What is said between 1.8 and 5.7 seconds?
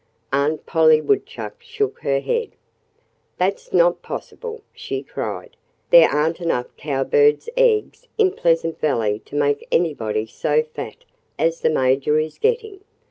her head. "That's not possible," she cried.